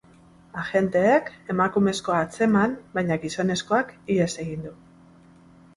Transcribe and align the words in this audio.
Agenteek 0.61 1.29
emakumezkoa 1.55 2.23
atzeman, 2.29 2.75
baina 2.97 3.19
gizonezkoak 3.27 3.95
ihes 4.17 4.31
egin 4.47 4.67
du. 4.69 4.75